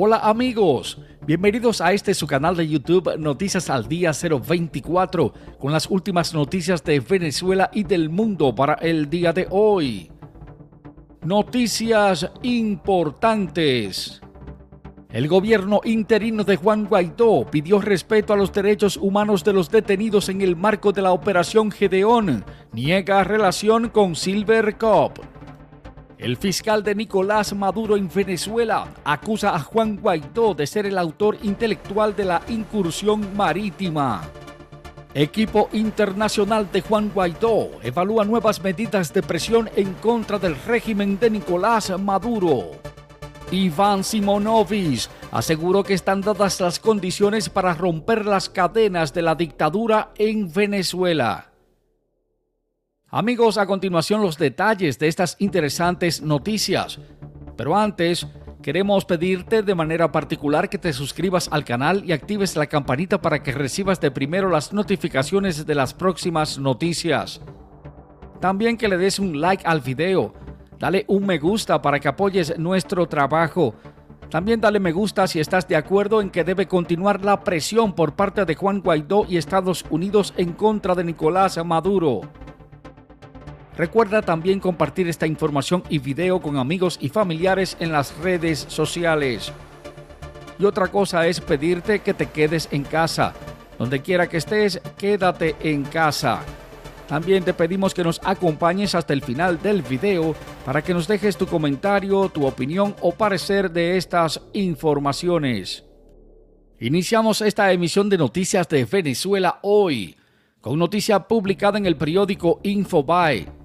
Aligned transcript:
Hola 0.00 0.18
amigos, 0.18 0.96
bienvenidos 1.26 1.80
a 1.80 1.92
este 1.92 2.14
su 2.14 2.28
canal 2.28 2.54
de 2.54 2.68
YouTube 2.68 3.18
Noticias 3.18 3.68
al 3.68 3.88
Día 3.88 4.12
024 4.12 5.32
con 5.58 5.72
las 5.72 5.90
últimas 5.90 6.32
noticias 6.32 6.84
de 6.84 7.00
Venezuela 7.00 7.68
y 7.72 7.82
del 7.82 8.08
mundo 8.08 8.54
para 8.54 8.74
el 8.74 9.10
día 9.10 9.32
de 9.32 9.48
hoy. 9.50 10.08
Noticias 11.22 12.30
importantes. 12.42 14.20
El 15.10 15.26
gobierno 15.26 15.80
interino 15.82 16.44
de 16.44 16.54
Juan 16.54 16.84
Guaidó 16.84 17.44
pidió 17.50 17.80
respeto 17.80 18.32
a 18.32 18.36
los 18.36 18.52
derechos 18.52 18.96
humanos 18.96 19.42
de 19.42 19.52
los 19.52 19.68
detenidos 19.68 20.28
en 20.28 20.42
el 20.42 20.54
marco 20.54 20.92
de 20.92 21.02
la 21.02 21.10
Operación 21.10 21.72
Gedeón. 21.72 22.44
Niega 22.72 23.24
relación 23.24 23.88
con 23.88 24.14
Silver 24.14 24.78
Cup. 24.78 25.37
El 26.18 26.36
fiscal 26.36 26.82
de 26.82 26.96
Nicolás 26.96 27.54
Maduro 27.54 27.96
en 27.96 28.10
Venezuela 28.12 28.88
acusa 29.04 29.54
a 29.54 29.60
Juan 29.60 29.98
Guaidó 29.98 30.52
de 30.52 30.66
ser 30.66 30.84
el 30.84 30.98
autor 30.98 31.38
intelectual 31.44 32.16
de 32.16 32.24
la 32.24 32.42
incursión 32.48 33.36
marítima. 33.36 34.22
Equipo 35.14 35.68
internacional 35.72 36.68
de 36.72 36.80
Juan 36.80 37.12
Guaidó 37.14 37.70
evalúa 37.84 38.24
nuevas 38.24 38.60
medidas 38.60 39.14
de 39.14 39.22
presión 39.22 39.70
en 39.76 39.94
contra 39.94 40.40
del 40.40 40.56
régimen 40.66 41.20
de 41.20 41.30
Nicolás 41.30 41.96
Maduro. 42.00 42.72
Iván 43.52 44.02
Simonovic 44.02 45.08
aseguró 45.30 45.84
que 45.84 45.94
están 45.94 46.20
dadas 46.20 46.60
las 46.60 46.80
condiciones 46.80 47.48
para 47.48 47.74
romper 47.74 48.26
las 48.26 48.48
cadenas 48.48 49.14
de 49.14 49.22
la 49.22 49.36
dictadura 49.36 50.10
en 50.18 50.52
Venezuela. 50.52 51.52
Amigos, 53.10 53.56
a 53.56 53.64
continuación 53.64 54.20
los 54.20 54.36
detalles 54.36 54.98
de 54.98 55.08
estas 55.08 55.36
interesantes 55.38 56.20
noticias. 56.20 57.00
Pero 57.56 57.74
antes, 57.74 58.26
queremos 58.60 59.06
pedirte 59.06 59.62
de 59.62 59.74
manera 59.74 60.12
particular 60.12 60.68
que 60.68 60.76
te 60.76 60.92
suscribas 60.92 61.48
al 61.50 61.64
canal 61.64 62.04
y 62.04 62.12
actives 62.12 62.54
la 62.54 62.66
campanita 62.66 63.18
para 63.22 63.42
que 63.42 63.52
recibas 63.52 63.98
de 63.98 64.10
primero 64.10 64.50
las 64.50 64.74
notificaciones 64.74 65.64
de 65.64 65.74
las 65.74 65.94
próximas 65.94 66.58
noticias. 66.58 67.40
También 68.40 68.76
que 68.76 68.88
le 68.88 68.98
des 68.98 69.18
un 69.18 69.40
like 69.40 69.66
al 69.66 69.80
video, 69.80 70.34
dale 70.78 71.06
un 71.08 71.24
me 71.24 71.38
gusta 71.38 71.80
para 71.80 71.98
que 72.00 72.08
apoyes 72.08 72.58
nuestro 72.58 73.08
trabajo. 73.08 73.74
También 74.28 74.60
dale 74.60 74.80
me 74.80 74.92
gusta 74.92 75.26
si 75.26 75.40
estás 75.40 75.66
de 75.66 75.76
acuerdo 75.76 76.20
en 76.20 76.28
que 76.28 76.44
debe 76.44 76.68
continuar 76.68 77.24
la 77.24 77.42
presión 77.42 77.94
por 77.94 78.14
parte 78.14 78.44
de 78.44 78.54
Juan 78.54 78.82
Guaidó 78.82 79.24
y 79.26 79.38
Estados 79.38 79.86
Unidos 79.88 80.34
en 80.36 80.52
contra 80.52 80.94
de 80.94 81.04
Nicolás 81.04 81.58
Maduro. 81.64 82.20
Recuerda 83.78 84.22
también 84.22 84.58
compartir 84.58 85.06
esta 85.06 85.28
información 85.28 85.84
y 85.88 86.00
video 86.00 86.42
con 86.42 86.56
amigos 86.56 86.98
y 87.00 87.10
familiares 87.10 87.76
en 87.78 87.92
las 87.92 88.18
redes 88.18 88.66
sociales. 88.68 89.52
Y 90.58 90.64
otra 90.64 90.88
cosa 90.88 91.28
es 91.28 91.40
pedirte 91.40 92.00
que 92.00 92.12
te 92.12 92.26
quedes 92.26 92.68
en 92.72 92.82
casa. 92.82 93.34
Donde 93.78 94.02
quiera 94.02 94.28
que 94.28 94.38
estés, 94.38 94.80
quédate 94.98 95.54
en 95.60 95.84
casa. 95.84 96.40
También 97.06 97.44
te 97.44 97.54
pedimos 97.54 97.94
que 97.94 98.02
nos 98.02 98.20
acompañes 98.24 98.96
hasta 98.96 99.12
el 99.12 99.22
final 99.22 99.62
del 99.62 99.82
video 99.82 100.34
para 100.66 100.82
que 100.82 100.92
nos 100.92 101.06
dejes 101.06 101.36
tu 101.36 101.46
comentario, 101.46 102.28
tu 102.30 102.44
opinión 102.46 102.96
o 103.00 103.12
parecer 103.12 103.70
de 103.70 103.96
estas 103.96 104.40
informaciones. 104.54 105.84
Iniciamos 106.80 107.42
esta 107.42 107.70
emisión 107.72 108.10
de 108.10 108.18
noticias 108.18 108.68
de 108.68 108.84
Venezuela 108.84 109.60
hoy 109.62 110.16
con 110.60 110.80
noticia 110.80 111.20
publicada 111.20 111.78
en 111.78 111.86
el 111.86 111.96
periódico 111.96 112.58
Infobae 112.64 113.57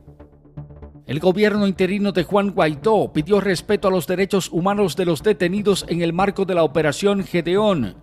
el 1.06 1.20
gobierno 1.20 1.68
interino 1.68 2.14
de 2.14 2.24
Juan 2.24 2.52
Guaidó 2.52 3.12
pidió 3.12 3.42
respeto 3.42 3.90
a 3.90 3.92
los 3.92 4.08
derechos 4.08 4.50
humanos 4.50 4.96
de 4.96 5.06
los 5.06 5.22
detenidos 5.22 5.86
en 5.90 6.02
el 6.02 6.14
marco 6.14 6.46
de 6.46 6.56
la 6.56 6.64
operación 6.64 7.26
Gedeón. 7.26 7.96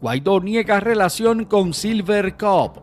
Guaidó 0.00 0.40
niega 0.40 0.80
relación 0.80 1.44
con 1.44 1.72
Silver 1.72 2.36
Cup. 2.36 2.82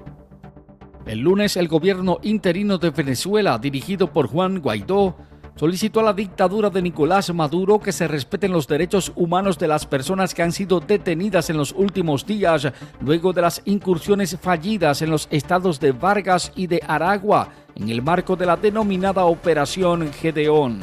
El 1.05 1.19
lunes 1.19 1.57
el 1.57 1.67
gobierno 1.67 2.19
interino 2.23 2.77
de 2.77 2.89
Venezuela, 2.91 3.57
dirigido 3.57 4.13
por 4.13 4.27
Juan 4.27 4.59
Guaidó, 4.61 5.17
solicitó 5.57 5.99
a 5.99 6.03
la 6.03 6.13
dictadura 6.13 6.69
de 6.69 6.81
Nicolás 6.81 7.33
Maduro 7.33 7.79
que 7.79 7.91
se 7.91 8.07
respeten 8.07 8.51
los 8.51 8.67
derechos 8.67 9.11
humanos 9.15 9.57
de 9.57 9.67
las 9.67 9.85
personas 9.85 10.33
que 10.33 10.43
han 10.43 10.51
sido 10.51 10.79
detenidas 10.79 11.49
en 11.49 11.57
los 11.57 11.73
últimos 11.73 12.25
días 12.25 12.71
luego 13.01 13.33
de 13.33 13.41
las 13.41 13.61
incursiones 13.65 14.37
fallidas 14.39 15.01
en 15.01 15.09
los 15.09 15.27
estados 15.31 15.79
de 15.79 15.91
Vargas 15.91 16.51
y 16.55 16.67
de 16.67 16.81
Aragua 16.87 17.49
en 17.75 17.89
el 17.89 18.01
marco 18.01 18.35
de 18.35 18.45
la 18.45 18.55
denominada 18.55 19.25
Operación 19.25 20.11
Gedeón. 20.13 20.79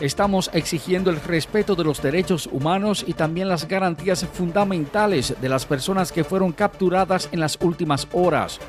Estamos 0.00 0.50
exigiendo 0.52 1.10
el 1.10 1.20
respeto 1.20 1.74
de 1.74 1.84
los 1.84 2.02
derechos 2.02 2.48
humanos 2.50 3.04
y 3.06 3.12
también 3.12 3.48
las 3.48 3.66
garantías 3.68 4.24
fundamentales 4.24 5.34
de 5.40 5.48
las 5.48 5.66
personas 5.66 6.10
que 6.10 6.24
fueron 6.24 6.52
capturadas 6.52 7.28
en 7.32 7.40
las 7.40 7.58
últimas 7.60 8.08
horas 8.12 8.60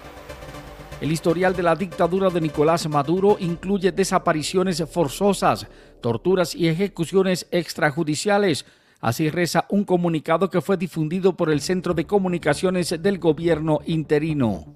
el 1.01 1.11
historial 1.11 1.55
de 1.55 1.63
la 1.63 1.75
dictadura 1.75 2.29
de 2.29 2.39
Nicolás 2.39 2.87
Maduro 2.87 3.35
incluye 3.39 3.91
desapariciones 3.91 4.83
forzosas, 4.89 5.67
torturas 6.01 6.55
y 6.55 6.69
ejecuciones 6.69 7.47
extrajudiciales. 7.51 8.65
Así 9.01 9.29
reza 9.29 9.65
un 9.69 9.83
comunicado 9.83 10.49
que 10.49 10.61
fue 10.61 10.77
difundido 10.77 11.35
por 11.35 11.51
el 11.51 11.59
Centro 11.59 11.93
de 11.93 12.05
Comunicaciones 12.05 12.95
del 13.01 13.19
Gobierno 13.19 13.79
interino. 13.85 14.73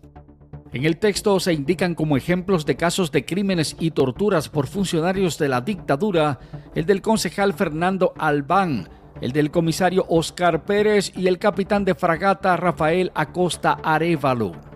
En 0.73 0.85
el 0.85 0.97
texto 0.97 1.39
se 1.39 1.53
indican 1.53 1.95
como 1.95 2.17
ejemplos 2.17 2.65
de 2.65 2.75
casos 2.75 3.11
de 3.11 3.25
crímenes 3.25 3.75
y 3.79 3.91
torturas 3.91 4.49
por 4.49 4.67
funcionarios 4.67 5.39
de 5.39 5.47
la 5.47 5.61
dictadura 5.61 6.39
el 6.75 6.85
del 6.85 7.01
concejal 7.01 7.53
Fernando 7.53 8.13
Albán, 8.17 8.89
el 9.21 9.31
del 9.31 9.51
comisario 9.51 10.05
Oscar 10.09 10.65
Pérez 10.65 11.11
y 11.15 11.27
el 11.27 11.39
capitán 11.39 11.85
de 11.85 11.95
fragata 11.95 12.55
Rafael 12.57 13.11
Acosta 13.15 13.79
Arevalo 13.81 14.68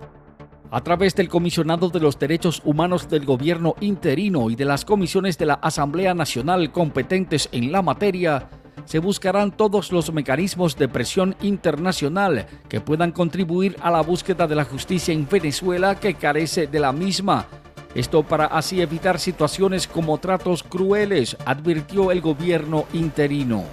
a 0.73 0.81
través 0.81 1.13
del 1.13 1.29
Comisionado 1.29 1.89
de 1.89 1.99
los 1.99 2.17
Derechos 2.17 2.59
Humanos 2.65 3.07
del 3.07 3.25
Gobierno 3.25 3.75
interino 3.79 4.49
y 4.49 4.55
de 4.55 4.65
las 4.65 4.85
comisiones 4.85 5.37
de 5.37 5.45
la 5.45 5.53
Asamblea 5.53 6.15
Nacional 6.15 6.71
competentes 6.71 7.47
en 7.51 7.71
la 7.71 7.83
materia, 7.83 8.49
se 8.85 8.97
buscarán 8.97 9.51
todos 9.51 9.91
los 9.91 10.11
mecanismos 10.11 10.75
de 10.75 10.87
presión 10.87 11.35
internacional 11.43 12.47
que 12.69 12.81
puedan 12.81 13.11
contribuir 13.11 13.77
a 13.81 13.91
la 13.91 14.01
búsqueda 14.01 14.47
de 14.47 14.55
la 14.55 14.65
justicia 14.65 15.13
en 15.13 15.27
Venezuela 15.29 15.99
que 15.99 16.15
carece 16.15 16.65
de 16.65 16.79
la 16.79 16.91
misma. 16.91 17.45
Esto 17.93 18.23
para 18.23 18.47
así 18.47 18.81
evitar 18.81 19.19
situaciones 19.19 19.87
como 19.87 20.17
tratos 20.17 20.63
crueles, 20.63 21.37
advirtió 21.45 22.11
el 22.11 22.19
gobierno 22.19 22.85
interino. 22.93 23.63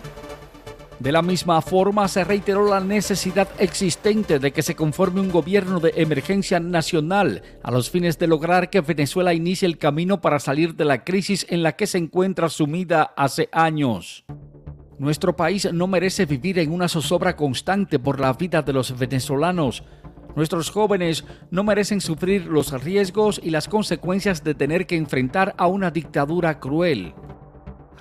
De 1.00 1.12
la 1.12 1.22
misma 1.22 1.62
forma, 1.62 2.06
se 2.08 2.24
reiteró 2.24 2.68
la 2.68 2.80
necesidad 2.80 3.48
existente 3.58 4.38
de 4.38 4.52
que 4.52 4.60
se 4.60 4.76
conforme 4.76 5.22
un 5.22 5.30
gobierno 5.30 5.80
de 5.80 5.94
emergencia 5.96 6.60
nacional 6.60 7.42
a 7.62 7.70
los 7.70 7.88
fines 7.88 8.18
de 8.18 8.26
lograr 8.26 8.68
que 8.68 8.82
Venezuela 8.82 9.32
inicie 9.32 9.66
el 9.66 9.78
camino 9.78 10.20
para 10.20 10.38
salir 10.38 10.74
de 10.74 10.84
la 10.84 11.02
crisis 11.02 11.46
en 11.48 11.62
la 11.62 11.72
que 11.72 11.86
se 11.86 11.96
encuentra 11.96 12.50
sumida 12.50 13.14
hace 13.16 13.48
años. 13.50 14.26
Nuestro 14.98 15.34
país 15.34 15.72
no 15.72 15.86
merece 15.86 16.26
vivir 16.26 16.58
en 16.58 16.70
una 16.70 16.86
zozobra 16.86 17.34
constante 17.34 17.98
por 17.98 18.20
la 18.20 18.34
vida 18.34 18.60
de 18.60 18.74
los 18.74 18.98
venezolanos. 18.98 19.82
Nuestros 20.36 20.68
jóvenes 20.70 21.24
no 21.50 21.64
merecen 21.64 22.02
sufrir 22.02 22.44
los 22.44 22.72
riesgos 22.84 23.40
y 23.42 23.48
las 23.48 23.68
consecuencias 23.68 24.44
de 24.44 24.54
tener 24.54 24.86
que 24.86 24.96
enfrentar 24.96 25.54
a 25.56 25.66
una 25.66 25.90
dictadura 25.90 26.60
cruel. 26.60 27.14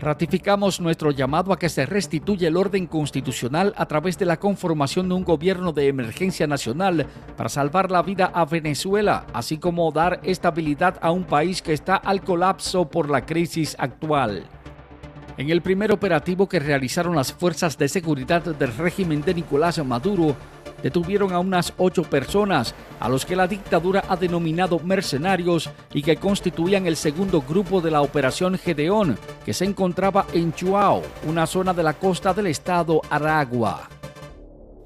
Ratificamos 0.02 0.80
nuestro 0.80 1.12
llamado 1.12 1.52
a 1.52 1.60
que 1.60 1.68
se 1.68 1.86
restituya 1.86 2.48
el 2.48 2.56
orden 2.56 2.88
constitucional 2.88 3.74
a 3.76 3.86
través 3.86 4.18
de 4.18 4.26
la 4.26 4.40
conformación 4.40 5.10
de 5.10 5.16
un 5.16 5.26
gobierno 5.26 5.74
de 5.74 5.90
emergencia 5.90 6.48
nacional 6.48 7.06
para 7.36 7.50
salvar 7.50 7.92
la 7.92 8.02
vida 8.02 8.32
a 8.34 8.46
Venezuela, 8.46 9.26
así 9.34 9.58
como 9.58 9.92
dar 9.92 10.22
estabilidad 10.24 10.98
a 11.02 11.12
un 11.12 11.26
país 11.26 11.62
que 11.62 11.74
está 11.74 11.98
al 11.98 12.22
colapso 12.22 12.90
por 12.90 13.10
la 13.10 13.26
crisis 13.26 13.76
actual. 13.78 14.46
En 15.36 15.50
el 15.50 15.62
primer 15.62 15.92
operativo 15.92 16.48
que 16.48 16.60
realizaron 16.60 17.18
las 17.18 17.34
fuerzas 17.34 17.78
de 17.78 17.90
seguridad 17.90 18.42
del 18.42 18.78
régimen 18.78 19.22
de 19.22 19.34
Nicolás 19.34 19.84
Maduro, 19.86 20.34
detuvieron 20.84 21.34
a 21.34 21.40
unas 21.40 21.74
ocho 21.78 22.04
personas, 22.04 22.76
a 23.00 23.10
los 23.10 23.26
que 23.26 23.36
la 23.36 23.48
dictadura 23.48 24.04
ha 24.08 24.16
denominado 24.16 24.80
mercenarios 24.80 25.70
y 25.94 26.02
que 26.02 26.18
constituían 26.18 26.86
el 26.86 26.96
segundo 26.96 27.42
grupo 27.42 27.82
de 27.82 27.92
la 27.92 28.02
Operación 28.02 28.58
Gedeón, 28.58 29.18
que 29.46 29.54
se 29.54 29.66
encontraba 29.66 30.26
en 30.34 30.54
Chuao, 30.54 31.02
una 31.28 31.46
zona 31.48 31.74
de 31.74 31.84
la 31.84 31.94
costa 31.94 32.34
del 32.34 32.48
estado 32.48 33.02
Aragua. 33.10 33.90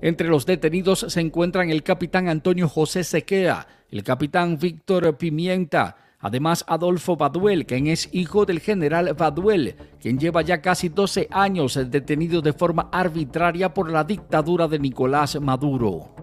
Entre 0.01 0.27
los 0.27 0.45
detenidos 0.45 1.05
se 1.07 1.21
encuentran 1.21 1.69
el 1.69 1.81
capitán 1.81 2.27
Antonio 2.27 2.67
José 2.67 3.03
Sequea, 3.03 3.67
el 3.89 4.03
capitán 4.03 4.57
Víctor 4.57 5.15
Pimienta, 5.17 5.95
Además, 6.23 6.63
Adolfo 6.69 7.17
Baduel, 7.17 7.65
quien 7.65 7.87
es 7.87 8.07
hijo 8.13 8.45
del 8.45 8.61
general 8.61 9.13
Baduel, 9.13 9.75
quien 9.99 10.17
lleva 10.17 10.41
ya 10.41 10.61
casi 10.61 10.87
12 10.87 11.27
años 11.29 11.77
detenido 11.91 12.41
de 12.41 12.53
forma 12.53 12.87
arbitraria 12.93 13.73
por 13.73 13.91
la 13.91 14.05
dictadura 14.05 14.69
de 14.69 14.79
Nicolás 14.79 15.37
Maduro. 15.41 16.15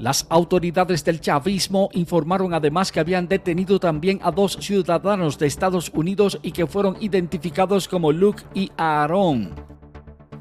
Las 0.00 0.26
autoridades 0.28 1.04
del 1.04 1.20
chavismo 1.20 1.88
informaron 1.92 2.52
además 2.52 2.90
que 2.90 2.98
habían 2.98 3.28
detenido 3.28 3.78
también 3.78 4.18
a 4.24 4.32
dos 4.32 4.58
ciudadanos 4.60 5.38
de 5.38 5.46
Estados 5.46 5.88
Unidos 5.94 6.40
y 6.42 6.50
que 6.50 6.66
fueron 6.66 6.96
identificados 6.98 7.86
como 7.86 8.10
Luke 8.10 8.42
y 8.54 8.72
Aaron. 8.76 9.54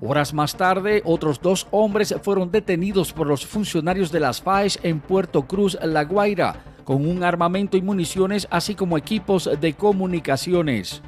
Horas 0.02 0.34
más 0.34 0.58
tarde, 0.58 1.04
otros 1.06 1.40
dos 1.40 1.68
hombres 1.70 2.16
fueron 2.24 2.50
detenidos 2.52 3.14
por 3.14 3.28
los 3.28 3.46
funcionarios 3.46 4.12
de 4.12 4.22
las 4.22 4.42
FAES 4.42 4.80
en 4.82 5.00
Puerto 5.02 5.48
Cruz, 5.48 5.78
La 5.84 6.04
Guaira, 6.04 6.77
con 6.88 7.06
un 7.06 7.22
armamento 7.22 7.76
y 7.76 7.82
municiones, 7.82 8.48
así 8.50 8.74
como 8.74 8.98
equipos 8.98 9.50
de 9.60 9.74
comunicaciones. 9.74 11.02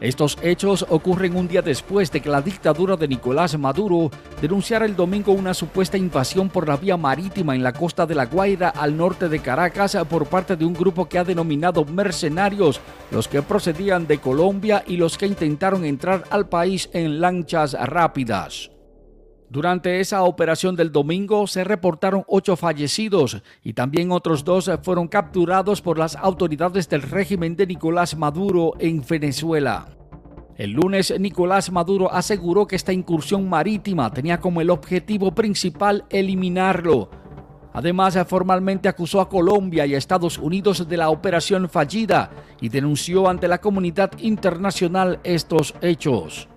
Estos 0.00 0.36
hechos 0.42 0.84
ocurren 0.90 1.34
un 1.34 1.48
día 1.48 1.62
después 1.62 2.12
de 2.12 2.20
que 2.20 2.28
la 2.28 2.42
dictadura 2.42 2.94
de 2.94 3.08
Nicolás 3.08 3.56
Maduro 3.56 4.10
denunciara 4.42 4.84
el 4.84 4.94
domingo 4.94 5.32
una 5.32 5.54
supuesta 5.54 5.96
invasión 5.96 6.50
por 6.50 6.68
la 6.68 6.76
vía 6.76 6.98
marítima 6.98 7.54
en 7.54 7.62
la 7.62 7.72
costa 7.72 8.04
de 8.04 8.14
La 8.14 8.26
Guaira 8.26 8.68
al 8.68 8.98
norte 8.98 9.30
de 9.30 9.38
Caracas 9.38 9.96
por 10.10 10.26
parte 10.26 10.56
de 10.56 10.66
un 10.66 10.74
grupo 10.74 11.08
que 11.08 11.18
ha 11.18 11.24
denominado 11.24 11.86
mercenarios, 11.86 12.78
los 13.10 13.28
que 13.28 13.40
procedían 13.40 14.06
de 14.06 14.18
Colombia 14.18 14.84
y 14.86 14.98
los 14.98 15.16
que 15.16 15.26
intentaron 15.26 15.86
entrar 15.86 16.24
al 16.28 16.50
país 16.50 16.90
en 16.92 17.18
lanchas 17.18 17.72
rápidas. 17.72 18.70
Durante 19.50 20.00
esa 20.00 20.24
operación 20.24 20.76
del 20.76 20.92
domingo 20.92 21.46
se 21.46 21.64
reportaron 21.64 22.22
ocho 22.26 22.54
fallecidos 22.54 23.42
y 23.62 23.72
también 23.72 24.12
otros 24.12 24.44
dos 24.44 24.70
fueron 24.82 25.08
capturados 25.08 25.80
por 25.80 25.98
las 25.98 26.16
autoridades 26.16 26.86
del 26.90 27.00
régimen 27.00 27.56
de 27.56 27.66
Nicolás 27.66 28.14
Maduro 28.14 28.74
en 28.78 29.02
Venezuela. 29.08 29.88
El 30.56 30.72
lunes, 30.72 31.14
Nicolás 31.18 31.70
Maduro 31.72 32.12
aseguró 32.12 32.66
que 32.66 32.76
esta 32.76 32.92
incursión 32.92 33.48
marítima 33.48 34.12
tenía 34.12 34.38
como 34.38 34.60
el 34.60 34.68
objetivo 34.68 35.32
principal 35.34 36.04
eliminarlo. 36.10 37.08
Además, 37.72 38.18
formalmente 38.26 38.88
acusó 38.88 39.20
a 39.20 39.28
Colombia 39.28 39.86
y 39.86 39.94
a 39.94 39.98
Estados 39.98 40.36
Unidos 40.36 40.86
de 40.88 40.96
la 40.96 41.08
operación 41.08 41.68
fallida 41.70 42.30
y 42.60 42.68
denunció 42.68 43.28
ante 43.28 43.48
la 43.48 43.60
comunidad 43.60 44.10
internacional 44.18 45.20
estos 45.22 45.74
hechos. 45.80 46.48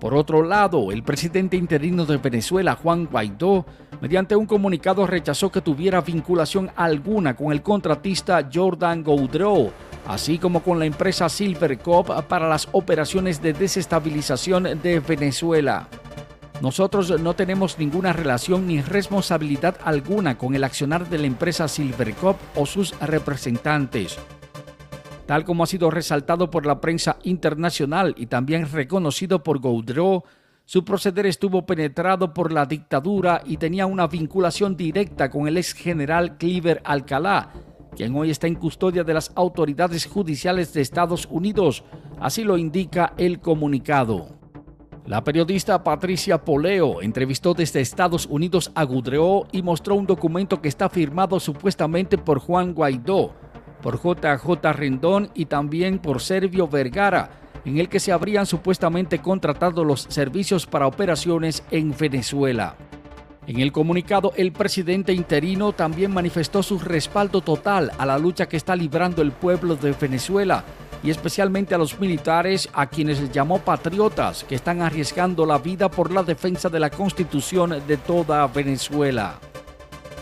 Por 0.00 0.14
otro 0.14 0.44
lado, 0.44 0.92
el 0.92 1.02
presidente 1.02 1.56
interino 1.56 2.06
de 2.06 2.18
Venezuela, 2.18 2.76
Juan 2.76 3.06
Guaidó, 3.06 3.66
mediante 4.00 4.36
un 4.36 4.46
comunicado 4.46 5.06
rechazó 5.08 5.50
que 5.50 5.60
tuviera 5.60 6.00
vinculación 6.00 6.70
alguna 6.76 7.34
con 7.34 7.50
el 7.50 7.62
contratista 7.62 8.48
Jordan 8.52 9.02
Goudreau, 9.02 9.72
así 10.06 10.38
como 10.38 10.62
con 10.62 10.78
la 10.78 10.86
empresa 10.86 11.28
Silvercop 11.28 12.22
para 12.26 12.48
las 12.48 12.68
operaciones 12.70 13.42
de 13.42 13.52
desestabilización 13.52 14.80
de 14.80 15.00
Venezuela. 15.00 15.88
Nosotros 16.62 17.20
no 17.20 17.34
tenemos 17.34 17.78
ninguna 17.78 18.12
relación 18.12 18.68
ni 18.68 18.80
responsabilidad 18.80 19.76
alguna 19.84 20.38
con 20.38 20.54
el 20.54 20.62
accionar 20.62 21.08
de 21.08 21.18
la 21.18 21.26
empresa 21.26 21.66
Silvercop 21.66 22.36
o 22.54 22.66
sus 22.66 22.98
representantes 23.00 24.18
tal 25.28 25.44
como 25.44 25.62
ha 25.62 25.66
sido 25.66 25.90
resaltado 25.90 26.50
por 26.50 26.64
la 26.64 26.80
prensa 26.80 27.18
internacional 27.22 28.14
y 28.16 28.26
también 28.28 28.66
reconocido 28.72 29.42
por 29.42 29.60
Gaudreau, 29.60 30.24
su 30.64 30.86
proceder 30.86 31.26
estuvo 31.26 31.66
penetrado 31.66 32.32
por 32.32 32.50
la 32.50 32.64
dictadura 32.64 33.42
y 33.44 33.58
tenía 33.58 33.84
una 33.84 34.06
vinculación 34.06 34.74
directa 34.74 35.28
con 35.28 35.46
el 35.46 35.58
ex 35.58 35.74
general 35.74 36.38
Cliver 36.38 36.80
Alcalá, 36.82 37.50
quien 37.94 38.16
hoy 38.16 38.30
está 38.30 38.46
en 38.46 38.54
custodia 38.54 39.04
de 39.04 39.12
las 39.12 39.30
autoridades 39.34 40.06
judiciales 40.06 40.72
de 40.72 40.80
Estados 40.80 41.28
Unidos, 41.30 41.84
así 42.18 42.42
lo 42.42 42.56
indica 42.56 43.12
el 43.18 43.38
comunicado. 43.38 44.38
La 45.04 45.22
periodista 45.24 45.84
Patricia 45.84 46.42
Poleo 46.42 47.02
entrevistó 47.02 47.52
desde 47.52 47.82
Estados 47.82 48.24
Unidos 48.24 48.72
a 48.74 48.82
Gudreau 48.84 49.46
y 49.52 49.60
mostró 49.60 49.94
un 49.94 50.06
documento 50.06 50.62
que 50.62 50.68
está 50.68 50.88
firmado 50.88 51.38
supuestamente 51.38 52.16
por 52.16 52.38
Juan 52.38 52.72
Guaidó, 52.72 53.34
por 53.82 54.00
JJ 54.02 54.72
Rendón 54.72 55.30
y 55.34 55.46
también 55.46 55.98
por 55.98 56.20
Servio 56.20 56.68
Vergara, 56.68 57.30
en 57.64 57.78
el 57.78 57.88
que 57.88 58.00
se 58.00 58.12
habrían 58.12 58.46
supuestamente 58.46 59.18
contratado 59.18 59.84
los 59.84 60.02
servicios 60.08 60.66
para 60.66 60.86
operaciones 60.86 61.62
en 61.70 61.94
Venezuela. 61.96 62.76
En 63.46 63.60
el 63.60 63.72
comunicado, 63.72 64.32
el 64.36 64.52
presidente 64.52 65.14
interino 65.14 65.72
también 65.72 66.12
manifestó 66.12 66.62
su 66.62 66.78
respaldo 66.78 67.40
total 67.40 67.90
a 67.96 68.04
la 68.04 68.18
lucha 68.18 68.46
que 68.46 68.58
está 68.58 68.76
librando 68.76 69.22
el 69.22 69.32
pueblo 69.32 69.74
de 69.74 69.92
Venezuela 69.92 70.64
y 71.02 71.10
especialmente 71.10 71.74
a 71.74 71.78
los 71.78 71.98
militares 71.98 72.68
a 72.74 72.86
quienes 72.86 73.32
llamó 73.32 73.58
patriotas 73.60 74.44
que 74.44 74.54
están 74.54 74.82
arriesgando 74.82 75.46
la 75.46 75.58
vida 75.58 75.90
por 75.90 76.12
la 76.12 76.22
defensa 76.22 76.68
de 76.68 76.80
la 76.80 76.90
constitución 76.90 77.82
de 77.86 77.96
toda 77.96 78.46
Venezuela. 78.48 79.38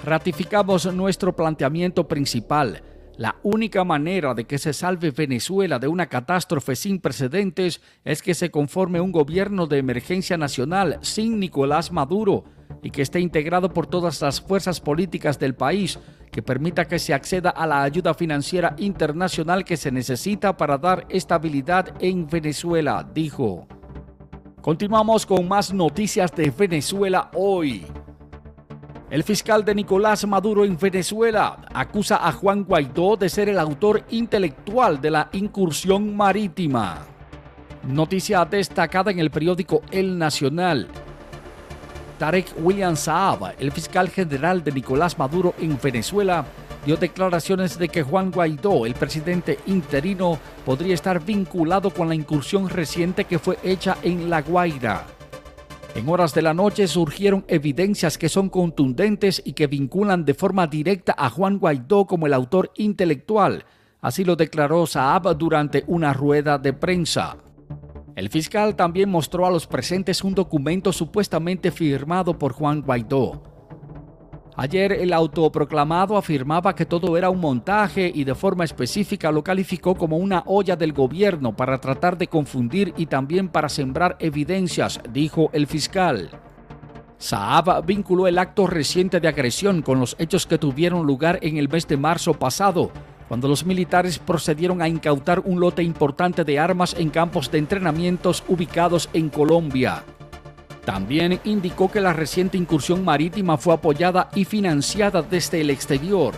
Ratificamos 0.05 0.87
nuestro 0.94 1.35
planteamiento 1.35 2.06
principal 2.06 2.81
la 3.16 3.36
única 3.42 3.82
manera 3.82 4.34
de 4.34 4.44
que 4.44 4.58
se 4.58 4.74
salve 4.74 5.10
Venezuela 5.10 5.78
de 5.78 5.88
una 5.88 6.06
catástrofe 6.06 6.76
sin 6.76 7.00
precedentes 7.00 7.80
es 8.04 8.20
que 8.20 8.34
se 8.34 8.50
conforme 8.50 9.00
un 9.00 9.10
gobierno 9.10 9.66
de 9.66 9.78
emergencia 9.78 10.36
nacional 10.36 10.98
sin 11.00 11.40
Nicolás 11.40 11.90
Maduro 11.90 12.44
y 12.82 12.90
que 12.90 13.00
esté 13.00 13.20
integrado 13.20 13.72
por 13.72 13.86
todas 13.86 14.20
las 14.20 14.42
fuerzas 14.42 14.80
políticas 14.80 15.38
del 15.38 15.54
país, 15.54 15.98
que 16.30 16.42
permita 16.42 16.86
que 16.86 16.98
se 16.98 17.14
acceda 17.14 17.48
a 17.48 17.66
la 17.66 17.82
ayuda 17.82 18.12
financiera 18.12 18.74
internacional 18.76 19.64
que 19.64 19.78
se 19.78 19.90
necesita 19.90 20.58
para 20.58 20.76
dar 20.76 21.06
estabilidad 21.08 21.94
en 22.00 22.26
Venezuela, 22.26 23.08
dijo. 23.14 23.66
Continuamos 24.60 25.24
con 25.24 25.48
más 25.48 25.72
noticias 25.72 26.34
de 26.36 26.50
Venezuela 26.50 27.30
hoy. 27.34 27.86
El 29.08 29.23
fiscal 29.23 29.64
de 29.64 29.73
Nicolás 29.73 30.26
Maduro 30.26 30.64
en 30.64 30.76
Venezuela 30.76 31.58
acusa 31.73 32.26
a 32.26 32.32
Juan 32.32 32.64
Guaidó 32.64 33.17
de 33.17 33.29
ser 33.29 33.49
el 33.49 33.58
autor 33.61 34.03
intelectual 34.11 35.00
de 35.00 35.12
la 35.12 35.29
incursión 35.32 36.17
marítima. 36.17 37.06
Noticia 37.85 38.44
destacada 38.44 39.12
en 39.12 39.20
el 39.20 39.31
periódico 39.31 39.82
El 39.93 40.19
Nacional. 40.19 40.88
Tarek 42.19 42.49
William 42.58 42.97
Saab, 42.97 43.55
el 43.61 43.70
fiscal 43.70 44.08
general 44.08 44.64
de 44.64 44.73
Nicolás 44.73 45.17
Maduro 45.17 45.55
en 45.61 45.79
Venezuela, 45.81 46.44
dio 46.85 46.97
declaraciones 46.97 47.79
de 47.79 47.88
que 47.88 48.03
Juan 48.03 48.32
Guaidó, 48.32 48.87
el 48.87 48.94
presidente 48.94 49.61
interino, 49.67 50.37
podría 50.64 50.94
estar 50.94 51.25
vinculado 51.25 51.91
con 51.91 52.08
la 52.08 52.17
incursión 52.17 52.69
reciente 52.69 53.25
que 53.25 53.38
fue 53.38 53.56
hecha 53.62 53.99
en 54.03 54.29
La 54.29 54.43
Guaira. 54.43 55.15
En 55.96 56.06
horas 56.10 56.34
de 56.34 56.43
la 56.43 56.52
noche 56.52 56.87
surgieron 56.88 57.46
evidencias 57.48 58.19
que 58.19 58.28
son 58.28 58.50
contundentes 58.50 59.40
y 59.43 59.54
que 59.54 59.66
vinculan 59.66 60.26
de 60.26 60.34
forma 60.34 60.66
directa 60.66 61.14
a 61.16 61.31
Juan 61.31 61.58
Guaidó 61.58 62.06
como 62.06 62.26
el 62.26 62.34
autor 62.34 62.70
intelectual. 62.76 63.64
Así 64.02 64.22
lo 64.22 64.37
declaró 64.37 64.87
Saab 64.87 65.38
durante 65.38 65.84
una 65.87 66.12
rueda 66.12 66.58
de 66.58 66.75
prensa. 66.75 67.38
El 68.14 68.28
fiscal 68.28 68.76
también 68.76 69.08
mostró 69.08 69.46
a 69.46 69.50
los 69.50 69.66
presentes 69.66 70.22
un 70.22 70.34
documento 70.34 70.93
supuestamente 70.93 71.70
firmado 71.70 72.38
por 72.38 72.52
Juan 72.52 72.82
Guaidó. 72.82 73.56
Ayer 74.58 74.93
el 74.93 75.13
autoproclamado 75.13 76.17
afirmaba 76.17 76.75
que 76.75 76.86
todo 76.86 77.19
era 77.19 77.29
un 77.29 77.41
montaje 77.41 78.10
y 78.15 78.25
de 78.25 78.34
forma 78.34 78.65
específica 78.65 79.31
lo 79.31 79.44
calificó 79.44 79.94
como 79.94 80.17
una 80.17 80.43
olla 80.46 80.77
del 80.77 80.94
gobierno 80.94 81.55
para 81.55 81.79
tratar 81.79 82.17
de 82.17 82.27
confundir 82.27 82.94
y 82.96 83.05
también 83.05 83.48
para 83.48 83.69
sembrar 83.69 84.17
evidencias, 84.19 84.98
dijo 85.13 85.51
el 85.53 85.67
fiscal. 85.67 86.31
Saab 87.19 87.84
vinculó 87.84 88.27
el 88.27 88.39
acto 88.39 88.67
reciente 88.67 89.20
de 89.20 89.29
agresión 89.29 89.82
con 89.82 90.01
los 90.01 90.17
hechos 90.19 90.46
que 90.46 90.56
tuvieron 90.56 91.06
lugar 91.06 91.39
en 91.43 91.58
el 91.58 91.69
mes 91.69 91.86
de 91.86 91.98
marzo 91.98 92.32
pasado, 92.32 92.91
cuando 93.29 93.48
los 93.48 93.67
militares 93.67 94.19
procedieron 94.19 94.81
a 94.81 94.89
incautar 94.89 95.41
un 95.41 95.60
lote 95.60 95.82
importante 95.82 96.44
de 96.44 96.58
armas 96.58 96.94
en 96.98 97.10
campos 97.10 97.51
de 97.51 97.58
entrenamientos 97.58 98.43
ubicados 98.48 99.10
en 99.13 99.29
Colombia. 99.29 100.03
También 100.86 101.40
indicó 101.43 101.90
que 101.90 102.00
la 102.00 102.12
reciente 102.12 102.56
incursión 102.56 103.05
marítima 103.05 103.58
fue 103.58 103.74
apoyada 103.74 104.31
y 104.36 104.44
financiada 104.44 105.20
desde 105.20 105.60
el 105.60 105.70
exterior. 105.70 106.32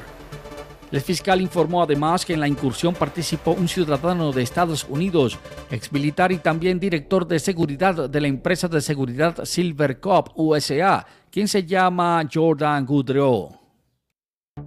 El 0.91 1.03
fiscal 1.03 1.43
informó 1.43 1.83
además 1.83 2.25
que 2.25 2.33
en 2.33 2.41
la 2.41 2.49
incursión 2.49 2.95
participó 2.95 3.51
un 3.51 3.69
ciudadano 3.69 4.33
de 4.33 4.43
Estados 4.43 4.87
Unidos, 4.89 5.39
exmilitar 5.71 6.33
y 6.33 6.39
también 6.39 6.81
director 6.81 7.29
de 7.29 7.39
seguridad 7.39 8.09
de 8.09 8.21
la 8.23 8.29
empresa 8.29 8.69
de 8.69 8.81
seguridad 8.81 9.45
Silvercop 9.45 10.31
USA, 10.35 11.07
quien 11.31 11.47
se 11.47 11.67
llama 11.67 12.27
Jordan 12.33 12.87
Goodrow. 12.87 13.58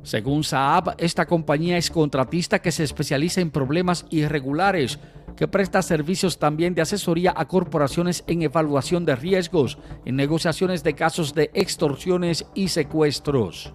Según 0.04 0.44
Saab, 0.44 0.96
esta 0.98 1.26
compañía 1.26 1.78
es 1.78 1.92
contratista 1.92 2.60
que 2.60 2.72
se 2.72 2.84
especializa 2.84 3.42
en 3.42 3.52
problemas 3.52 4.06
irregulares 4.10 5.00
que 5.36 5.48
presta 5.48 5.82
servicios 5.82 6.40
también 6.40 6.76
de 6.76 6.82
asesoría 6.82 7.34
a 7.36 7.48
corporaciones 7.48 8.24
en 8.28 8.42
evaluación 8.42 9.06
de 9.06 9.16
riesgos, 9.16 9.78
en 10.06 10.16
negociaciones 10.16 10.84
de 10.84 10.94
casos 10.94 11.34
de 11.34 11.50
extorsiones 11.54 12.46
y 12.54 12.68
secuestros. 12.68 13.74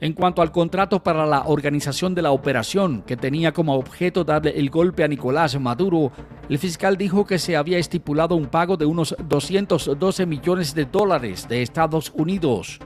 En 0.00 0.12
cuanto 0.12 0.42
al 0.42 0.52
contrato 0.52 1.02
para 1.02 1.24
la 1.24 1.44
organización 1.46 2.14
de 2.14 2.22
la 2.22 2.32
operación, 2.32 3.02
que 3.02 3.16
tenía 3.16 3.52
como 3.52 3.74
objeto 3.74 4.22
darle 4.22 4.50
el 4.50 4.68
golpe 4.68 5.02
a 5.02 5.08
Nicolás 5.08 5.58
Maduro, 5.58 6.12
el 6.48 6.58
fiscal 6.58 6.96
dijo 6.96 7.24
que 7.24 7.38
se 7.38 7.56
había 7.56 7.78
estipulado 7.78 8.34
un 8.34 8.46
pago 8.46 8.76
de 8.76 8.84
unos 8.84 9.16
212 9.28 10.26
millones 10.26 10.74
de 10.74 10.84
dólares 10.84 11.48
de 11.48 11.62
Estados 11.62 12.12
Unidos. 12.14 12.80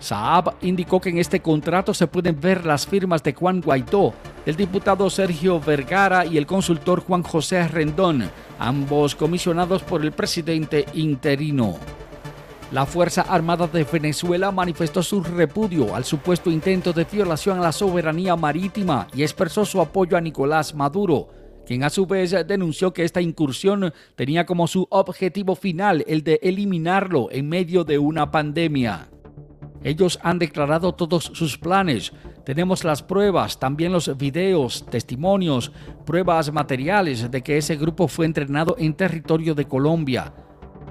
Saab 0.00 0.54
indicó 0.62 1.00
que 1.00 1.08
en 1.10 1.18
este 1.18 1.40
contrato 1.40 1.92
se 1.92 2.06
pueden 2.06 2.40
ver 2.40 2.64
las 2.64 2.86
firmas 2.86 3.22
de 3.22 3.34
Juan 3.34 3.60
Guaidó, 3.60 4.14
el 4.46 4.56
diputado 4.56 5.10
Sergio 5.10 5.60
Vergara 5.60 6.24
y 6.24 6.38
el 6.38 6.46
consultor 6.46 7.00
Juan 7.00 7.22
José 7.22 7.66
Rendón, 7.66 8.30
ambos 8.58 9.16
comisionados 9.16 9.82
por 9.82 10.02
el 10.02 10.12
presidente 10.12 10.86
interino. 10.94 11.76
La 12.70 12.84
Fuerza 12.84 13.22
Armada 13.22 13.66
de 13.66 13.84
Venezuela 13.84 14.52
manifestó 14.52 15.02
su 15.02 15.22
repudio 15.22 15.96
al 15.96 16.04
supuesto 16.04 16.50
intento 16.50 16.92
de 16.92 17.04
violación 17.04 17.58
a 17.58 17.62
la 17.62 17.72
soberanía 17.72 18.36
marítima 18.36 19.08
y 19.14 19.22
expresó 19.22 19.64
su 19.64 19.80
apoyo 19.80 20.18
a 20.18 20.20
Nicolás 20.20 20.74
Maduro, 20.74 21.28
quien 21.66 21.82
a 21.82 21.90
su 21.90 22.06
vez 22.06 22.34
denunció 22.46 22.92
que 22.92 23.04
esta 23.04 23.22
incursión 23.22 23.92
tenía 24.16 24.46
como 24.46 24.66
su 24.68 24.86
objetivo 24.90 25.54
final 25.54 26.04
el 26.06 26.22
de 26.22 26.38
eliminarlo 26.42 27.28
en 27.30 27.48
medio 27.48 27.84
de 27.84 27.98
una 27.98 28.30
pandemia. 28.30 29.08
Ellos 29.84 30.18
han 30.22 30.38
declarado 30.38 30.92
todos 30.94 31.30
sus 31.34 31.56
planes. 31.56 32.12
Tenemos 32.44 32.84
las 32.84 33.02
pruebas, 33.02 33.58
también 33.58 33.92
los 33.92 34.16
videos, 34.16 34.84
testimonios, 34.90 35.72
pruebas 36.04 36.52
materiales 36.52 37.30
de 37.30 37.42
que 37.42 37.58
ese 37.58 37.76
grupo 37.76 38.08
fue 38.08 38.26
entrenado 38.26 38.76
en 38.78 38.94
territorio 38.94 39.54
de 39.54 39.66
Colombia. 39.66 40.32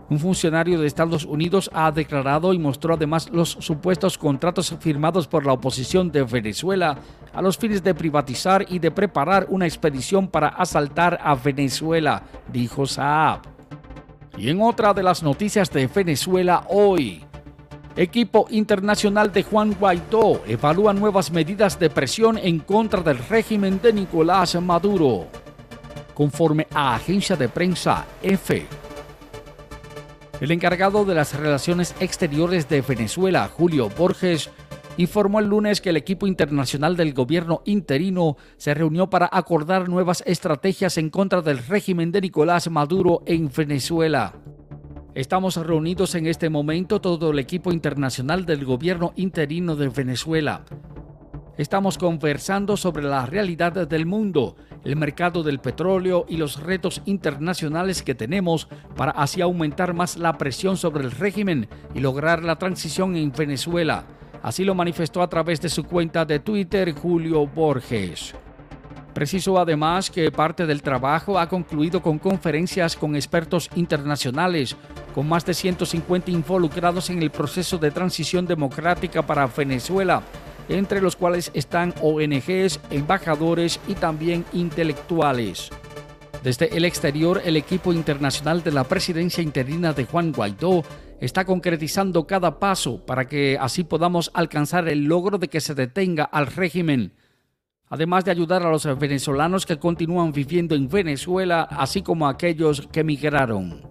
Un 0.09 0.19
funcionario 0.19 0.79
de 0.79 0.87
Estados 0.87 1.25
Unidos 1.25 1.69
ha 1.73 1.91
declarado 1.91 2.53
y 2.53 2.59
mostró 2.59 2.93
además 2.93 3.29
los 3.29 3.49
supuestos 3.49 4.17
contratos 4.17 4.73
firmados 4.79 5.27
por 5.27 5.45
la 5.45 5.51
oposición 5.51 6.11
de 6.11 6.23
Venezuela 6.23 6.97
a 7.33 7.41
los 7.41 7.57
fines 7.57 7.83
de 7.83 7.93
privatizar 7.93 8.65
y 8.69 8.79
de 8.79 8.89
preparar 8.89 9.47
una 9.49 9.65
expedición 9.65 10.29
para 10.29 10.47
asaltar 10.47 11.19
a 11.21 11.35
Venezuela, 11.35 12.23
dijo 12.51 12.85
Saab. 12.85 13.41
Y 14.37 14.49
en 14.49 14.61
otra 14.61 14.93
de 14.93 15.03
las 15.03 15.23
noticias 15.23 15.69
de 15.71 15.87
Venezuela 15.87 16.63
hoy, 16.69 17.25
equipo 17.97 18.45
internacional 18.51 19.33
de 19.33 19.41
Juan 19.41 19.73
Guaidó 19.73 20.43
evalúa 20.45 20.93
nuevas 20.93 21.31
medidas 21.31 21.79
de 21.79 21.89
presión 21.89 22.37
en 22.37 22.59
contra 22.59 23.01
del 23.01 23.17
régimen 23.17 23.81
de 23.81 23.91
Nicolás 23.91 24.55
Maduro. 24.61 25.25
Conforme 26.13 26.67
a 26.73 26.95
agencia 26.95 27.35
de 27.35 27.49
prensa 27.49 28.05
EFE, 28.21 28.67
el 30.39 30.51
encargado 30.51 31.05
de 31.05 31.15
las 31.15 31.33
relaciones 31.33 31.95
exteriores 31.99 32.69
de 32.69 32.81
Venezuela, 32.81 33.49
Julio 33.51 33.89
Borges, 33.89 34.51
informó 34.97 35.39
el 35.39 35.47
lunes 35.47 35.81
que 35.81 35.89
el 35.89 35.97
equipo 35.97 36.27
internacional 36.27 36.95
del 36.95 37.13
gobierno 37.13 37.61
interino 37.65 38.37
se 38.57 38.75
reunió 38.75 39.09
para 39.09 39.27
acordar 39.31 39.89
nuevas 39.89 40.23
estrategias 40.27 40.99
en 40.99 41.09
contra 41.09 41.41
del 41.41 41.57
régimen 41.57 42.11
de 42.11 42.21
Nicolás 42.21 42.69
Maduro 42.69 43.23
en 43.25 43.49
Venezuela. 43.55 44.33
Estamos 45.17 45.55
reunidos 45.55 46.13
en 46.13 46.27
este 46.27 46.47
momento 46.47 47.01
todo 47.01 47.31
el 47.31 47.39
equipo 47.39 47.71
internacional 47.71 48.45
del 48.45 48.63
gobierno 48.65 49.13
interino 49.15 49.75
de 49.75 49.89
Venezuela. 49.89 50.63
Estamos 51.57 51.97
conversando 51.97 52.77
sobre 52.77 53.03
la 53.05 53.25
realidad 53.25 53.87
del 53.87 54.05
mundo, 54.05 54.57
el 54.83 54.95
mercado 54.95 55.41
del 55.41 55.57
petróleo 55.57 56.27
y 56.29 56.37
los 56.37 56.61
retos 56.61 57.01
internacionales 57.05 58.03
que 58.03 58.13
tenemos 58.13 58.67
para 58.95 59.09
así 59.09 59.41
aumentar 59.41 59.95
más 59.95 60.17
la 60.17 60.37
presión 60.37 60.77
sobre 60.77 61.03
el 61.03 61.09
régimen 61.09 61.67
y 61.95 61.99
lograr 61.99 62.43
la 62.43 62.59
transición 62.59 63.15
en 63.15 63.31
Venezuela. 63.31 64.05
Así 64.43 64.65
lo 64.65 64.75
manifestó 64.75 65.23
a 65.23 65.29
través 65.29 65.59
de 65.61 65.69
su 65.69 65.83
cuenta 65.85 66.25
de 66.25 66.41
Twitter 66.41 66.93
Julio 66.93 67.47
Borges. 67.47 68.35
Precisó 69.17 69.57
además 69.57 70.11
que 70.11 70.31
parte 70.31 70.67
del 70.67 70.83
trabajo 70.83 71.39
ha 71.39 71.49
concluido 71.49 72.03
con 72.03 72.19
conferencias 72.19 72.95
con 72.95 73.15
expertos 73.15 73.67
internacionales, 73.73 74.75
con 75.15 75.27
más 75.27 75.43
de 75.43 75.55
150 75.55 76.29
involucrados 76.29 77.09
en 77.09 77.23
el 77.23 77.31
proceso 77.31 77.79
de 77.79 77.89
transición 77.89 78.45
democrática 78.45 79.25
para 79.25 79.47
Venezuela 79.47 80.21
entre 80.69 81.01
los 81.01 81.15
cuales 81.15 81.49
están 81.55 81.95
ONGs, 81.99 82.79
embajadores 82.91 83.79
y 83.87 83.95
también 83.95 84.45
intelectuales. 84.53 85.71
Desde 86.43 86.77
el 86.77 86.85
exterior, 86.85 87.41
el 87.43 87.57
equipo 87.57 87.93
internacional 87.93 88.61
de 88.61 88.71
la 88.71 88.83
presidencia 88.83 89.41
interina 89.41 89.93
de 89.93 90.05
Juan 90.05 90.31
Guaidó 90.31 90.83
está 91.19 91.43
concretizando 91.43 92.27
cada 92.27 92.59
paso 92.59 93.03
para 93.03 93.27
que 93.27 93.57
así 93.59 93.83
podamos 93.83 94.29
alcanzar 94.35 94.87
el 94.87 95.05
logro 95.05 95.39
de 95.39 95.47
que 95.47 95.59
se 95.59 95.73
detenga 95.73 96.25
al 96.25 96.45
régimen, 96.45 97.13
además 97.89 98.25
de 98.25 98.31
ayudar 98.31 98.63
a 98.63 98.71
los 98.71 98.85
venezolanos 98.97 99.65
que 99.65 99.77
continúan 99.77 100.31
viviendo 100.31 100.75
en 100.75 100.89
Venezuela, 100.89 101.63
así 101.63 102.01
como 102.01 102.27
a 102.27 102.31
aquellos 102.31 102.87
que 102.91 103.01
emigraron. 103.01 103.81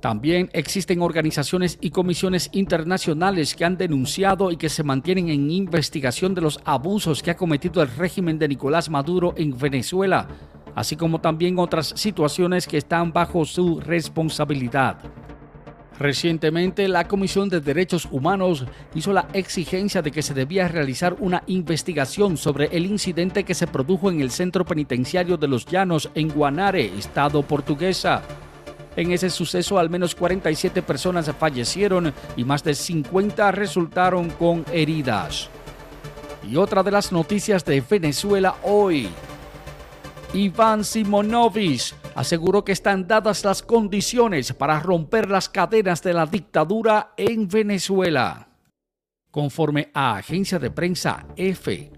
También 0.00 0.48
existen 0.54 1.02
organizaciones 1.02 1.76
y 1.82 1.90
comisiones 1.90 2.48
internacionales 2.52 3.54
que 3.54 3.66
han 3.66 3.76
denunciado 3.76 4.50
y 4.50 4.56
que 4.56 4.70
se 4.70 4.82
mantienen 4.82 5.28
en 5.28 5.50
investigación 5.50 6.34
de 6.34 6.40
los 6.40 6.58
abusos 6.64 7.22
que 7.22 7.30
ha 7.30 7.36
cometido 7.36 7.82
el 7.82 7.94
régimen 7.94 8.38
de 8.38 8.48
Nicolás 8.48 8.88
Maduro 8.88 9.34
en 9.36 9.56
Venezuela, 9.58 10.26
así 10.74 10.96
como 10.96 11.20
también 11.20 11.58
otras 11.58 11.92
situaciones 11.96 12.66
que 12.66 12.78
están 12.78 13.12
bajo 13.12 13.44
su 13.44 13.78
responsabilidad. 13.80 14.96
Recientemente, 16.00 16.88
la 16.88 17.06
Comisión 17.06 17.50
de 17.50 17.60
Derechos 17.60 18.08
Humanos 18.10 18.64
hizo 18.94 19.12
la 19.12 19.28
exigencia 19.34 20.00
de 20.00 20.10
que 20.10 20.22
se 20.22 20.32
debía 20.32 20.66
realizar 20.66 21.14
una 21.18 21.42
investigación 21.46 22.38
sobre 22.38 22.74
el 22.74 22.86
incidente 22.86 23.44
que 23.44 23.54
se 23.54 23.66
produjo 23.66 24.10
en 24.10 24.22
el 24.22 24.30
centro 24.30 24.64
penitenciario 24.64 25.36
de 25.36 25.46
Los 25.46 25.66
Llanos 25.66 26.08
en 26.14 26.30
Guanare, 26.30 26.86
estado 26.96 27.42
portuguesa. 27.42 28.22
En 28.96 29.12
ese 29.12 29.28
suceso 29.28 29.78
al 29.78 29.90
menos 29.90 30.14
47 30.14 30.80
personas 30.80 31.30
fallecieron 31.38 32.14
y 32.34 32.44
más 32.44 32.64
de 32.64 32.74
50 32.74 33.52
resultaron 33.52 34.30
con 34.30 34.64
heridas. 34.72 35.50
Y 36.50 36.56
otra 36.56 36.82
de 36.82 36.92
las 36.92 37.12
noticias 37.12 37.62
de 37.66 37.82
Venezuela 37.82 38.54
hoy. 38.62 39.10
Iván 40.32 40.82
Simonovic 40.82 41.99
aseguró 42.14 42.64
que 42.64 42.72
están 42.72 43.06
dadas 43.06 43.44
las 43.44 43.62
condiciones 43.62 44.52
para 44.52 44.80
romper 44.80 45.30
las 45.30 45.48
cadenas 45.48 46.02
de 46.02 46.12
la 46.12 46.26
dictadura 46.26 47.12
en 47.16 47.48
Venezuela. 47.48 48.48
Conforme 49.30 49.90
a 49.94 50.16
agencia 50.16 50.58
de 50.58 50.70
prensa 50.70 51.26
EFE, 51.36 51.92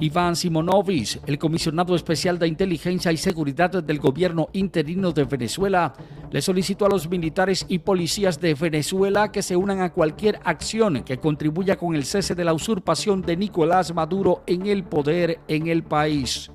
Iván 0.00 0.34
Simonovic, 0.34 1.20
el 1.26 1.38
comisionado 1.38 1.94
especial 1.94 2.38
de 2.38 2.48
inteligencia 2.48 3.12
y 3.12 3.16
seguridad 3.16 3.70
del 3.70 4.00
gobierno 4.00 4.48
interino 4.52 5.12
de 5.12 5.24
Venezuela, 5.24 5.92
le 6.30 6.42
solicitó 6.42 6.86
a 6.86 6.88
los 6.88 7.08
militares 7.08 7.64
y 7.68 7.78
policías 7.78 8.40
de 8.40 8.54
Venezuela 8.54 9.30
que 9.30 9.42
se 9.42 9.54
unan 9.54 9.82
a 9.82 9.92
cualquier 9.92 10.40
acción 10.44 11.04
que 11.04 11.18
contribuya 11.18 11.76
con 11.76 11.94
el 11.94 12.04
cese 12.04 12.34
de 12.34 12.44
la 12.44 12.54
usurpación 12.54 13.22
de 13.22 13.36
Nicolás 13.36 13.94
Maduro 13.94 14.42
en 14.46 14.66
el 14.66 14.82
poder 14.82 15.38
en 15.46 15.68
el 15.68 15.84
país. 15.84 16.50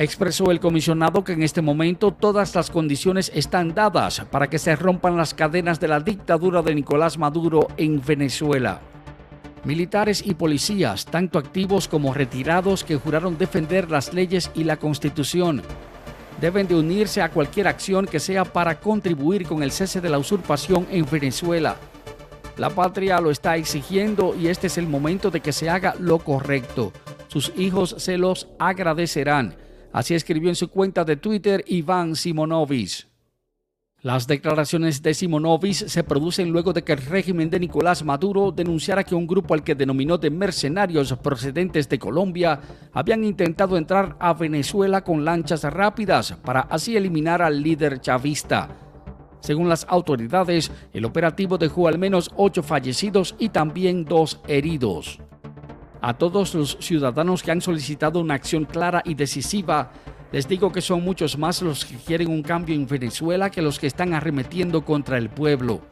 Expresó 0.00 0.50
el 0.50 0.60
comisionado 0.60 1.24
que 1.24 1.34
en 1.34 1.42
este 1.42 1.60
momento 1.60 2.10
todas 2.10 2.54
las 2.54 2.70
condiciones 2.70 3.30
están 3.34 3.74
dadas 3.74 4.20
para 4.30 4.48
que 4.48 4.58
se 4.58 4.74
rompan 4.74 5.18
las 5.18 5.34
cadenas 5.34 5.78
de 5.78 5.88
la 5.88 6.00
dictadura 6.00 6.62
de 6.62 6.74
Nicolás 6.74 7.18
Maduro 7.18 7.68
en 7.76 8.00
Venezuela. 8.00 8.80
Militares 9.62 10.22
y 10.24 10.32
policías, 10.32 11.04
tanto 11.04 11.38
activos 11.38 11.86
como 11.86 12.14
retirados, 12.14 12.82
que 12.82 12.96
juraron 12.96 13.36
defender 13.36 13.90
las 13.90 14.14
leyes 14.14 14.50
y 14.54 14.64
la 14.64 14.78
constitución, 14.78 15.60
deben 16.40 16.66
de 16.66 16.76
unirse 16.76 17.20
a 17.20 17.28
cualquier 17.30 17.68
acción 17.68 18.06
que 18.06 18.20
sea 18.20 18.46
para 18.46 18.80
contribuir 18.80 19.46
con 19.46 19.62
el 19.62 19.70
cese 19.70 20.00
de 20.00 20.08
la 20.08 20.16
usurpación 20.16 20.86
en 20.90 21.04
Venezuela. 21.10 21.76
La 22.56 22.70
patria 22.70 23.20
lo 23.20 23.30
está 23.30 23.58
exigiendo 23.58 24.34
y 24.34 24.48
este 24.48 24.68
es 24.68 24.78
el 24.78 24.86
momento 24.88 25.30
de 25.30 25.40
que 25.40 25.52
se 25.52 25.68
haga 25.68 25.94
lo 25.98 26.20
correcto. 26.20 26.90
Sus 27.28 27.52
hijos 27.54 27.96
se 27.98 28.16
los 28.16 28.48
agradecerán. 28.58 29.56
Así 29.92 30.14
escribió 30.14 30.48
en 30.48 30.56
su 30.56 30.68
cuenta 30.68 31.04
de 31.04 31.16
Twitter 31.16 31.64
Iván 31.66 32.14
Simonovic. 32.14 33.08
Las 34.02 34.26
declaraciones 34.26 35.02
de 35.02 35.12
Simonovic 35.12 35.74
se 35.74 36.04
producen 36.04 36.50
luego 36.50 36.72
de 36.72 36.82
que 36.82 36.92
el 36.92 37.04
régimen 37.04 37.50
de 37.50 37.60
Nicolás 37.60 38.02
Maduro 38.02 38.50
denunciara 38.50 39.04
que 39.04 39.14
un 39.14 39.26
grupo 39.26 39.52
al 39.52 39.62
que 39.62 39.74
denominó 39.74 40.16
de 40.16 40.30
mercenarios 40.30 41.12
procedentes 41.18 41.86
de 41.86 41.98
Colombia 41.98 42.60
habían 42.94 43.24
intentado 43.24 43.76
entrar 43.76 44.16
a 44.18 44.32
Venezuela 44.32 45.04
con 45.04 45.22
lanchas 45.24 45.64
rápidas 45.64 46.32
para 46.44 46.60
así 46.60 46.96
eliminar 46.96 47.42
al 47.42 47.62
líder 47.62 48.00
chavista. 48.00 48.70
Según 49.40 49.68
las 49.68 49.84
autoridades, 49.88 50.70
el 50.94 51.04
operativo 51.04 51.58
dejó 51.58 51.88
al 51.88 51.98
menos 51.98 52.30
ocho 52.36 52.62
fallecidos 52.62 53.34
y 53.38 53.50
también 53.50 54.06
dos 54.06 54.40
heridos. 54.46 55.20
A 56.02 56.14
todos 56.14 56.54
los 56.54 56.78
ciudadanos 56.80 57.42
que 57.42 57.50
han 57.50 57.60
solicitado 57.60 58.20
una 58.20 58.34
acción 58.34 58.64
clara 58.64 59.02
y 59.04 59.14
decisiva, 59.14 59.92
les 60.32 60.48
digo 60.48 60.72
que 60.72 60.80
son 60.80 61.04
muchos 61.04 61.36
más 61.36 61.60
los 61.60 61.84
que 61.84 61.96
quieren 61.96 62.30
un 62.30 62.42
cambio 62.42 62.74
en 62.74 62.86
Venezuela 62.86 63.50
que 63.50 63.60
los 63.60 63.78
que 63.78 63.86
están 63.86 64.14
arremetiendo 64.14 64.84
contra 64.84 65.18
el 65.18 65.28
pueblo. 65.28 65.82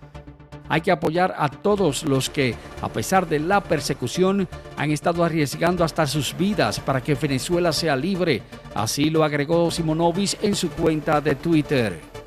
Hay 0.70 0.80
que 0.80 0.92
apoyar 0.92 1.34
a 1.36 1.48
todos 1.48 2.04
los 2.04 2.28
que, 2.30 2.54
a 2.82 2.88
pesar 2.88 3.26
de 3.26 3.38
la 3.38 3.62
persecución, 3.62 4.48
han 4.76 4.90
estado 4.90 5.24
arriesgando 5.24 5.82
hasta 5.82 6.06
sus 6.06 6.36
vidas 6.36 6.78
para 6.80 7.02
que 7.02 7.14
Venezuela 7.14 7.72
sea 7.72 7.96
libre. 7.96 8.42
Así 8.74 9.10
lo 9.10 9.24
agregó 9.24 9.70
Simonovic 9.70 10.42
en 10.42 10.54
su 10.54 10.70
cuenta 10.70 11.20
de 11.20 11.34
Twitter. 11.34 12.17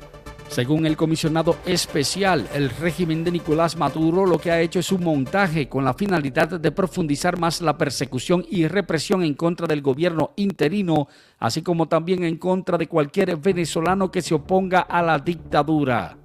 Según 0.52 0.84
el 0.84 0.98
comisionado 0.98 1.56
especial, 1.64 2.46
el 2.52 2.68
régimen 2.68 3.24
de 3.24 3.30
Nicolás 3.30 3.74
Maduro 3.74 4.26
lo 4.26 4.36
que 4.36 4.50
ha 4.50 4.60
hecho 4.60 4.80
es 4.80 4.92
un 4.92 5.02
montaje 5.02 5.66
con 5.66 5.82
la 5.82 5.94
finalidad 5.94 6.60
de 6.60 6.70
profundizar 6.70 7.38
más 7.38 7.62
la 7.62 7.78
persecución 7.78 8.44
y 8.50 8.68
represión 8.68 9.22
en 9.22 9.32
contra 9.32 9.66
del 9.66 9.80
gobierno 9.80 10.34
interino, 10.36 11.08
así 11.38 11.62
como 11.62 11.88
también 11.88 12.22
en 12.24 12.36
contra 12.36 12.76
de 12.76 12.86
cualquier 12.86 13.34
venezolano 13.36 14.10
que 14.10 14.20
se 14.20 14.34
oponga 14.34 14.80
a 14.80 15.00
la 15.00 15.18
dictadura. 15.18 16.18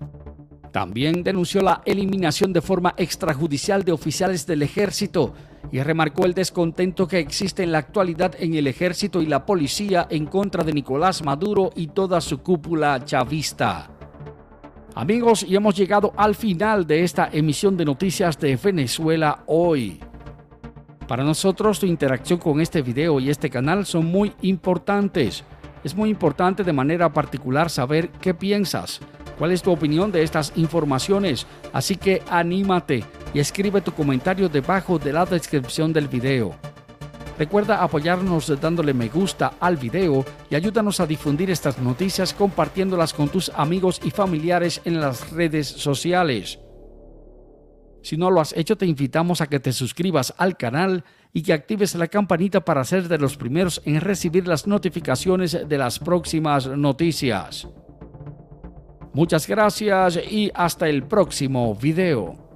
También 0.74 1.24
denunció 1.24 1.62
la 1.62 1.82
eliminación 1.86 2.52
de 2.52 2.60
forma 2.60 2.96
extrajudicial 2.98 3.86
de 3.86 3.94
oficiales 3.94 4.46
del 4.46 4.62
ejército 4.62 5.36
y 5.72 5.80
remarcó 5.80 6.26
el 6.26 6.34
descontento 6.34 7.08
que 7.08 7.20
existe 7.20 7.64
en 7.64 7.72
la 7.72 7.78
actualidad 7.78 8.36
en 8.38 8.56
el 8.56 8.68
ejército 8.68 9.22
y 9.22 9.26
la 9.26 9.46
policía 9.46 10.06
en 10.10 10.26
contra 10.26 10.66
de 10.66 10.74
Nicolás 10.74 11.24
Maduro 11.24 11.70
y 11.78 11.88
toda 11.88 12.20
su 12.20 12.40
cúpula 12.40 13.06
chavista. 13.06 13.97
Amigos, 14.98 15.46
y 15.48 15.56
hemos 15.56 15.76
llegado 15.76 16.12
al 16.18 16.34
final 16.34 16.88
de 16.88 17.04
esta 17.04 17.30
emisión 17.32 17.78
de 17.78 17.86
noticias 17.86 18.40
de 18.40 18.56
Venezuela 18.56 19.44
hoy. 19.46 20.00
Para 21.08 21.24
nosotros 21.24 21.80
tu 21.80 21.86
interacción 21.86 22.40
con 22.40 22.60
este 22.60 22.82
video 22.82 23.20
y 23.20 23.30
este 23.30 23.48
canal 23.48 23.86
son 23.86 24.08
muy 24.08 24.34
importantes. 24.42 25.44
Es 25.84 25.94
muy 25.94 26.10
importante 26.10 26.64
de 26.64 26.74
manera 26.74 27.14
particular 27.14 27.70
saber 27.70 28.10
qué 28.10 28.34
piensas, 28.34 29.00
cuál 29.38 29.52
es 29.52 29.62
tu 29.62 29.72
opinión 29.72 30.12
de 30.12 30.24
estas 30.24 30.52
informaciones, 30.56 31.46
así 31.74 31.96
que 31.96 32.24
anímate 32.32 33.04
y 33.36 33.40
escribe 33.40 33.82
tu 33.82 33.92
comentario 33.92 34.50
debajo 34.50 34.98
de 34.98 35.14
la 35.14 35.28
descripción 35.28 35.94
del 35.94 36.08
video. 36.08 36.56
Recuerda 37.38 37.84
apoyarnos 37.84 38.60
dándole 38.60 38.94
me 38.94 39.10
gusta 39.10 39.54
al 39.60 39.78
video 39.78 40.26
y 40.50 40.56
ayúdanos 40.56 41.00
a 41.00 41.06
difundir 41.06 41.52
estas 41.52 41.78
noticias 41.78 42.34
compartiéndolas 42.34 43.14
con 43.14 43.30
tus 43.30 43.50
amigos 43.50 44.02
y 44.04 44.10
familiares 44.10 44.82
en 44.86 45.00
las 45.00 45.32
redes 45.32 45.68
sociales. 45.68 46.60
Si 48.02 48.18
no 48.18 48.32
lo 48.32 48.42
has 48.42 48.56
hecho, 48.56 48.78
te 48.78 48.86
invitamos 48.86 49.42
a 49.42 49.48
que 49.48 49.60
te 49.60 49.74
suscribas 49.74 50.34
al 50.38 50.58
canal 50.58 51.04
y 51.34 51.44
que 51.44 51.54
actives 51.54 51.94
la 51.96 52.08
campanita 52.08 52.62
para 52.62 52.84
ser 52.84 53.08
de 53.08 53.18
los 53.18 53.38
primeros 53.38 53.82
en 53.86 54.02
recibir 54.02 54.48
las 54.48 54.66
notificaciones 54.66 55.68
de 55.68 55.78
las 55.78 56.00
próximas 56.00 56.68
noticias. 56.68 57.68
Muchas 59.14 59.48
gracias 59.48 60.20
y 60.32 60.52
hasta 60.56 60.88
el 60.88 61.04
próximo 61.04 61.76
video. 61.76 62.47